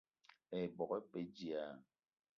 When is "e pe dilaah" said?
0.97-1.77